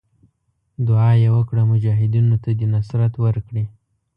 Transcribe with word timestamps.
دعا 0.87 1.11
یې 1.23 1.29
وکړه 1.35 1.61
مجاهدینو 1.71 2.35
ته 2.43 2.49
دې 2.59 2.67
نصرت 2.73 3.13
ورکړي. 3.23 3.63